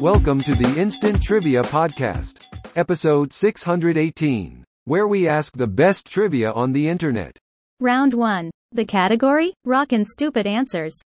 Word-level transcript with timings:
Welcome 0.00 0.40
to 0.40 0.54
the 0.56 0.74
Instant 0.76 1.22
Trivia 1.22 1.62
Podcast, 1.62 2.44
episode 2.74 3.32
618, 3.32 4.64
where 4.86 5.06
we 5.06 5.28
ask 5.28 5.56
the 5.56 5.68
best 5.68 6.06
trivia 6.06 6.50
on 6.50 6.72
the 6.72 6.88
internet. 6.88 7.38
Round 7.78 8.14
1. 8.14 8.50
The 8.72 8.84
category? 8.84 9.54
Rockin' 9.64 10.04
stupid 10.04 10.48
answers. 10.48 11.00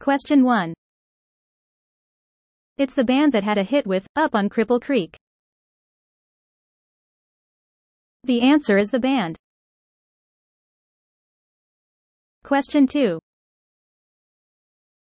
Question 0.00 0.44
1. 0.44 0.72
It's 2.78 2.94
the 2.94 3.04
band 3.04 3.32
that 3.34 3.44
had 3.44 3.58
a 3.58 3.64
hit 3.64 3.86
with 3.86 4.06
Up 4.16 4.34
on 4.34 4.48
Cripple 4.48 4.80
Creek. 4.80 5.18
The 8.22 8.40
answer 8.40 8.78
is 8.78 8.90
the 8.90 8.98
band. 8.98 9.36
Question 12.44 12.86
2. 12.86 13.18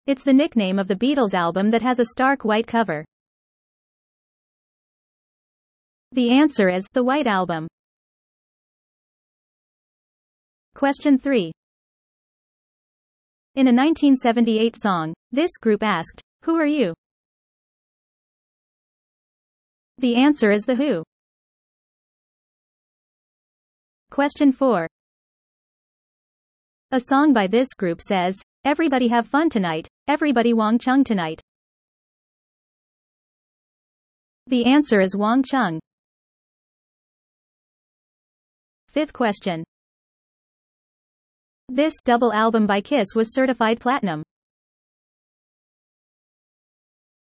It's 0.06 0.24
the 0.24 0.32
nickname 0.32 0.78
of 0.78 0.88
the 0.88 0.96
Beatles 0.96 1.34
album 1.34 1.70
that 1.72 1.82
has 1.82 1.98
a 1.98 2.06
stark 2.06 2.42
white 2.42 2.66
cover. 2.66 3.04
The 6.12 6.30
answer 6.30 6.70
is 6.70 6.86
The 6.94 7.04
White 7.04 7.26
Album. 7.26 7.68
Question 10.74 11.18
3. 11.18 11.52
In 13.56 13.66
a 13.66 13.76
1978 13.76 14.74
song, 14.78 15.12
this 15.30 15.50
group 15.60 15.82
asked, 15.82 16.22
Who 16.44 16.56
are 16.56 16.64
you? 16.64 16.94
The 19.98 20.16
answer 20.16 20.50
is 20.50 20.62
The 20.62 20.76
Who. 20.76 21.04
Question 24.10 24.50
4. 24.50 24.88
A 26.90 27.00
song 27.00 27.34
by 27.34 27.46
this 27.46 27.74
group 27.74 28.00
says, 28.00 28.34
Everybody 28.64 29.08
have 29.08 29.26
fun 29.26 29.50
tonight, 29.50 29.86
everybody 30.08 30.54
Wang 30.54 30.78
Chung 30.78 31.04
tonight. 31.04 31.42
The 34.46 34.64
answer 34.64 34.98
is 34.98 35.14
Wang 35.14 35.42
Chung. 35.42 35.78
Fifth 38.88 39.12
question. 39.12 39.64
This 41.68 41.92
double 42.02 42.32
album 42.32 42.66
by 42.66 42.80
Kiss 42.80 43.08
was 43.14 43.34
certified 43.34 43.80
platinum. 43.80 44.22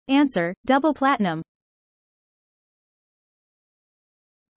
Answer, 0.08 0.54
double 0.68 0.94
platinum. 0.94 1.42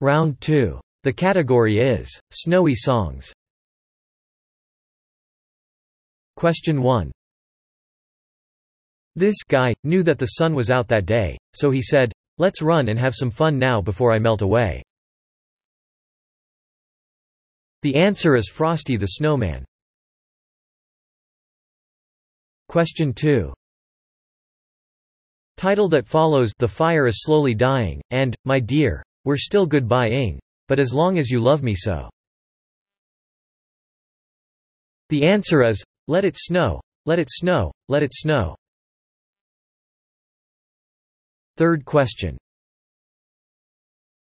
Round 0.01 0.39
2. 0.41 0.79
The 1.01 1.13
category 1.13 1.79
is 1.79 2.07
Snowy 2.29 2.75
Songs. 2.75 3.33
Question 6.39 6.81
1. 6.81 7.11
This 9.17 9.43
guy 9.45 9.73
knew 9.83 10.03
that 10.03 10.17
the 10.17 10.37
sun 10.37 10.55
was 10.55 10.71
out 10.71 10.87
that 10.87 11.05
day, 11.05 11.37
so 11.53 11.69
he 11.69 11.81
said, 11.81 12.13
Let's 12.37 12.61
run 12.61 12.87
and 12.87 12.97
have 12.97 13.13
some 13.13 13.29
fun 13.29 13.59
now 13.59 13.81
before 13.81 14.13
I 14.13 14.19
melt 14.19 14.41
away. 14.41 14.81
The 17.81 17.97
answer 17.97 18.37
is 18.37 18.47
Frosty 18.47 18.95
the 18.95 19.07
Snowman. 19.07 19.65
Question 22.69 23.11
2. 23.11 23.51
Title 25.57 25.89
that 25.89 26.07
follows 26.07 26.53
The 26.57 26.69
Fire 26.69 27.07
is 27.07 27.23
Slowly 27.23 27.53
Dying, 27.53 27.99
and, 28.11 28.33
My 28.45 28.61
Dear, 28.61 29.03
We're 29.25 29.35
Still 29.35 29.65
Goodbye-ing, 29.65 30.39
but 30.69 30.79
as 30.79 30.93
long 30.93 31.19
as 31.19 31.29
you 31.29 31.41
love 31.41 31.63
me 31.63 31.75
so. 31.75 32.09
The 35.09 35.25
answer 35.25 35.63
is, 35.63 35.83
Let 36.09 36.25
it 36.25 36.35
snow, 36.35 36.81
let 37.05 37.19
it 37.19 37.27
snow, 37.29 37.71
let 37.87 38.01
it 38.01 38.13
snow. 38.15 38.55
Third 41.55 41.85
question. 41.85 42.35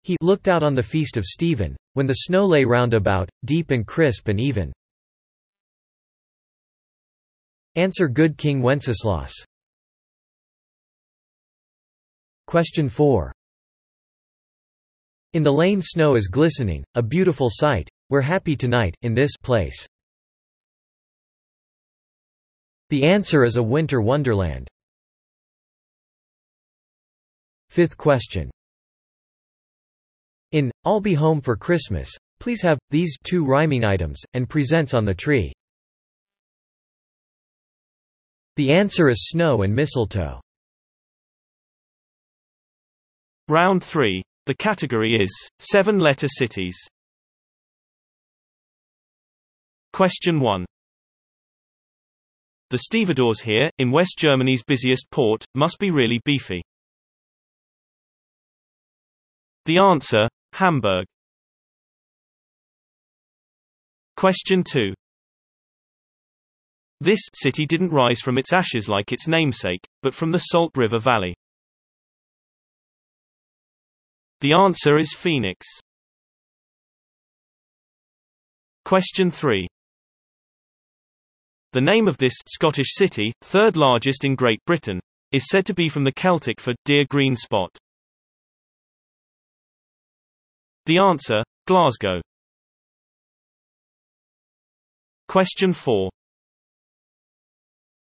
He 0.03 0.15
looked 0.21 0.47
out 0.47 0.61
on 0.61 0.75
the 0.75 0.83
feast 0.83 1.17
of 1.17 1.25
Stephen, 1.25 1.75
when 1.93 2.05
the 2.05 2.13
snow 2.13 2.45
lay 2.45 2.63
round 2.63 2.93
about, 2.93 3.27
deep 3.43 3.71
and 3.71 3.87
crisp 3.87 4.27
and 4.27 4.39
even. 4.39 4.71
Answer 7.75 8.07
Good 8.07 8.37
King 8.37 8.61
Wenceslas. 8.61 9.33
Question 12.45 12.87
4. 12.87 13.33
In 15.33 15.41
the 15.41 15.51
lane 15.51 15.81
snow 15.81 16.13
is 16.13 16.27
glistening, 16.27 16.83
a 16.93 17.01
beautiful 17.01 17.47
sight, 17.49 17.89
we're 18.11 18.21
happy 18.21 18.55
tonight, 18.55 18.95
in 19.01 19.15
this 19.15 19.31
place. 19.41 19.87
The 22.89 23.03
answer 23.03 23.43
is 23.43 23.55
a 23.55 23.63
winter 23.63 24.01
wonderland. 24.01 24.67
Fifth 27.69 27.97
question. 27.97 28.51
In, 30.51 30.71
I'll 30.85 31.01
be 31.01 31.15
home 31.15 31.41
for 31.41 31.55
Christmas, 31.55 32.11
please 32.39 32.61
have, 32.61 32.77
these 32.91 33.17
two 33.23 33.43
rhyming 33.43 33.83
items, 33.83 34.21
and 34.33 34.47
presents 34.47 34.93
on 34.93 35.05
the 35.05 35.15
tree. 35.15 35.51
The 38.55 38.71
answer 38.71 39.09
is 39.09 39.29
snow 39.29 39.63
and 39.63 39.73
mistletoe. 39.73 40.39
Round 43.47 43.83
3. 43.83 44.21
The 44.45 44.53
category 44.53 45.15
is 45.15 45.31
seven-letter 45.57 46.27
cities. 46.27 46.77
Question 49.91 50.39
1. 50.39 50.65
The 52.73 52.79
stevedores 52.79 53.39
here, 53.41 53.69
in 53.77 53.91
West 53.91 54.17
Germany's 54.17 54.63
busiest 54.63 55.11
port, 55.11 55.45
must 55.53 55.77
be 55.77 55.91
really 55.91 56.19
beefy. 56.25 56.63
The 59.65 59.77
answer, 59.77 60.27
Hamburg. 60.53 61.05
Question 64.17 64.63
2. 64.63 64.91
This 66.99 67.19
city 67.35 67.67
didn't 67.67 67.91
rise 67.91 68.21
from 68.21 68.39
its 68.39 68.51
ashes 68.51 68.89
like 68.89 69.11
its 69.11 69.27
namesake, 69.27 69.85
but 70.01 70.15
from 70.15 70.31
the 70.31 70.39
Salt 70.39 70.71
River 70.75 70.97
Valley. 70.97 71.35
The 74.41 74.53
answer 74.53 74.97
is 74.97 75.13
Phoenix. 75.13 75.67
Question 78.83 79.29
3. 79.29 79.67
The 81.73 81.81
name 81.81 82.07
of 82.07 82.19
this 82.19 82.35
Scottish 82.45 82.89
city, 82.91 83.33
third 83.41 83.75
largest 83.75 84.25
in 84.25 84.35
Great 84.35 84.63
Britain, 84.67 84.99
is 85.31 85.49
said 85.49 85.65
to 85.65 85.73
be 85.73 85.89
from 85.89 86.03
the 86.03 86.11
Celtic 86.11 86.61
for 86.61 86.75
dear 86.85 87.03
green 87.09 87.33
spot. 87.33 87.75
The 90.85 90.99
answer, 90.99 91.41
Glasgow. 91.65 92.21
Question 95.27 95.73
4. 95.73 96.11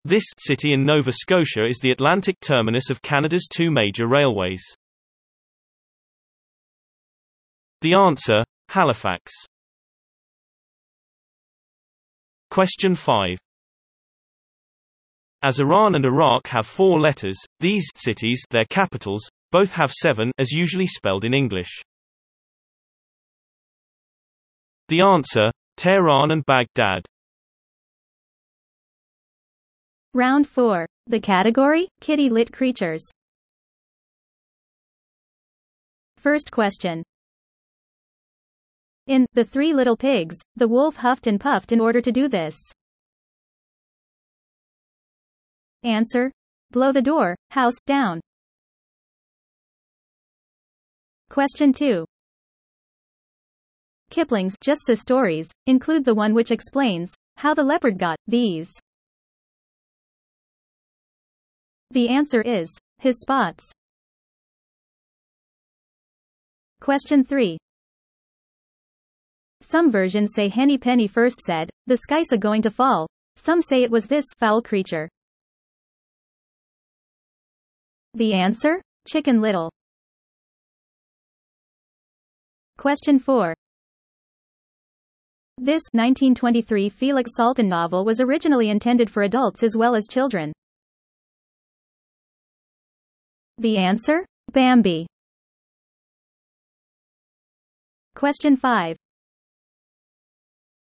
This 0.05 0.25
city 0.39 0.73
in 0.73 0.85
Nova 0.85 1.13
Scotia 1.13 1.65
is 1.65 1.79
the 1.79 1.93
Atlantic 1.93 2.41
terminus 2.41 2.91
of 2.91 3.01
Canada's 3.01 3.47
two 3.47 3.71
major 3.71 4.09
railways. 4.09 4.65
The 7.81 7.95
answer, 7.95 8.43
Halifax. 8.71 9.31
Question 12.51 12.97
5. 12.97 13.39
As 15.45 15.59
Iran 15.59 15.97
and 15.97 16.05
Iraq 16.05 16.47
have 16.49 16.67
four 16.67 17.01
letters, 17.01 17.37
these 17.59 17.89
cities 17.97 18.45
their 18.51 18.65
capitals, 18.67 19.29
both 19.51 19.73
have 19.75 19.93
seven 19.93 20.31
as 20.39 20.53
usually 20.53 20.87
spelled 20.87 21.25
in 21.25 21.35
English. 21.35 21.83
The 24.89 25.01
answer, 25.01 25.51
Tehran 25.77 26.31
and 26.31 26.45
Baghdad. 26.47 27.05
Round 30.15 30.47
4. 30.47 30.87
The 31.07 31.21
category? 31.21 31.89
Kitty 32.01 32.29
lit 32.29 32.53
creatures. 32.53 33.03
First 36.19 36.53
question. 36.53 37.03
In 39.09 39.27
The 39.33 39.45
Three 39.45 39.73
Little 39.73 39.97
Pigs, 39.97 40.37
the 40.55 40.69
wolf 40.69 40.97
huffed 40.97 41.27
and 41.27 41.41
puffed 41.41 41.73
in 41.73 41.81
order 41.81 42.01
to 42.01 42.13
do 42.13 42.29
this. 42.29 42.55
Answer. 45.85 46.31
Blow 46.71 46.93
the 46.93 47.03
door, 47.03 47.35
house, 47.51 47.75
down. 47.87 48.21
Question 51.29 51.73
2. 51.73 52.05
Kipling's 54.11 54.57
Just 54.61 54.83
So 54.87 54.95
Stories 54.95 55.51
include 55.67 56.05
the 56.05 56.15
one 56.15 56.35
which 56.35 56.51
explains 56.51 57.15
how 57.37 57.55
the 57.55 57.63
leopard 57.63 57.99
got 57.99 58.17
these. 58.27 58.71
The 61.91 62.09
answer 62.09 62.43
is 62.43 62.71
his 62.99 63.21
spots. 63.21 63.73
Question 66.81 67.25
3. 67.25 67.59
Some 69.63 69.91
versions 69.91 70.33
say 70.35 70.49
Henny 70.49 70.79
Penny 70.79 71.07
first 71.09 71.41
said, 71.41 71.71
The 71.87 71.97
sky's 71.97 72.33
a 72.33 72.39
going 72.39 72.63
to 72.63 72.71
fall. 72.71 73.07
Some 73.37 73.63
say 73.63 73.83
it 73.83 73.91
was 73.91 74.07
this 74.07 74.27
fowl 74.39 74.61
creature. 74.61 75.09
The 78.15 78.35
answer? 78.35 78.83
Chicken 79.09 79.41
Little. 79.41 79.71
Question 82.77 83.19
4. 83.19 83.55
This 85.57 85.83
1923 85.93 86.91
Felix 86.91 87.31
Salten 87.39 87.69
novel 87.69 88.05
was 88.05 88.21
originally 88.21 88.69
intended 88.69 89.09
for 89.09 89.23
adults 89.23 89.63
as 89.63 89.77
well 89.77 89.95
as 89.95 90.07
children. 90.11 90.53
The 93.57 93.79
answer? 93.79 94.27
Bambi. 94.53 95.07
Question 98.15 98.57
5. 98.57 98.97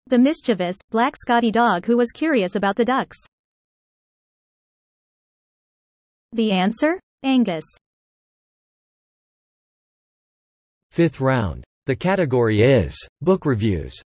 The 0.07 0.19
mischievous, 0.19 0.77
black 0.91 1.17
Scotty 1.17 1.51
dog 1.51 1.85
who 1.87 1.97
was 1.97 2.13
curious 2.13 2.55
about 2.55 2.77
the 2.77 2.85
ducks. 2.85 3.19
The 6.33 6.53
answer? 6.53 7.01
Angus. 7.23 7.65
Fifth 10.91 11.21
round. 11.21 11.65
The 11.87 11.97
category 11.97 12.63
is 12.63 12.97
book 13.21 13.47
reviews. 13.47 14.01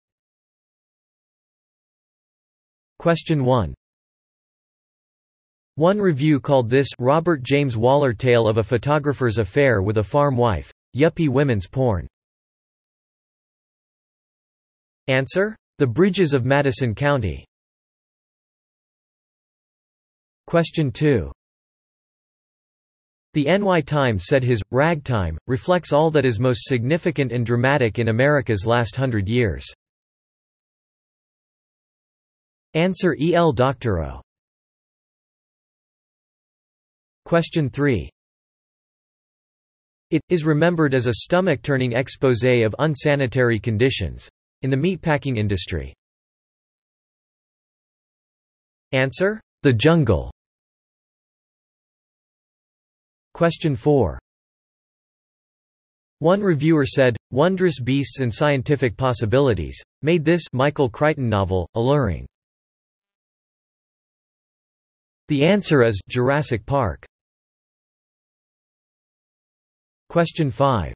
Question 3.00 3.44
1. 3.44 3.74
One 5.76 6.00
review 6.00 6.40
called 6.40 6.70
this 6.70 6.88
Robert 7.00 7.44
James 7.44 7.76
Waller 7.76 8.14
tale 8.14 8.48
of 8.48 8.58
a 8.58 8.64
photographer's 8.64 9.40
affair 9.40 9.82
with 9.82 9.98
a 9.98 10.04
farm 10.04 10.38
wife. 10.38 10.72
Yuppie 10.96 11.30
women's 11.30 11.68
porn. 11.68 12.08
Answer? 15.08 15.56
The 15.80 15.88
Bridges 15.88 16.34
of 16.34 16.46
Madison 16.46 16.94
County. 16.94 17.46
Question 20.46 20.92
2. 20.92 21.32
The 23.34 23.46
NY 23.46 23.82
Times 23.82 24.26
said 24.28 24.44
his 24.44 24.62
ragtime 24.72 25.38
reflects 25.48 25.94
all 25.94 26.12
that 26.12 26.26
is 26.26 26.40
most 26.40 26.66
significant 26.66 27.32
and 27.32 27.46
dramatic 27.46 27.98
in 27.98 28.10
America's 28.10 28.66
last 28.66 28.96
hundred 28.96 29.30
years. 29.30 29.66
Answer 32.74 33.16
E. 33.20 33.34
L. 33.34 33.54
Doctorow. 33.54 34.22
Question 37.26 37.70
3. 37.70 38.10
It 40.10 40.22
is 40.28 40.44
remembered 40.44 40.94
as 40.94 41.08
a 41.08 41.14
stomach-turning 41.14 41.92
exposé 41.92 42.66
of 42.66 42.76
unsanitary 42.80 43.60
conditions 43.60 44.30
in 44.62 44.70
the 44.70 44.76
meatpacking 44.76 45.38
industry. 45.38 45.94
Answer: 48.92 49.40
The 49.64 49.72
Jungle. 49.72 50.32
Question 53.42 53.76
4. 53.76 54.20
One 56.20 56.42
reviewer 56.42 56.86
said, 56.86 57.18
Wondrous 57.32 57.80
Beasts 57.80 58.20
and 58.20 58.32
Scientific 58.32 58.96
Possibilities, 58.96 59.82
made 60.04 60.24
this 60.24 60.44
Michael 60.54 60.92
Crichton 60.92 61.28
novel, 61.28 61.68
alluring. 61.74 62.28
The 65.30 65.44
answer 65.44 65.82
is 65.82 66.00
Jurassic 66.08 66.68
Park. 66.68 67.04
Question 70.10 70.52
5. 70.52 70.94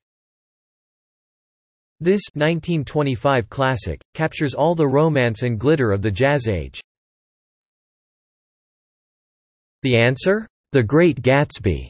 This 2.00 2.22
1925 2.36 3.50
classic 3.50 4.00
captures 4.14 4.54
all 4.54 4.76
the 4.76 4.88
romance 4.88 5.42
and 5.42 5.60
glitter 5.60 5.92
of 5.92 6.04
the 6.04 6.12
Jazz 6.12 6.48
Age. 6.48 6.80
The 9.82 9.98
answer? 9.98 10.46
The 10.74 10.84
Great 10.84 11.24
Gatsby. 11.24 11.90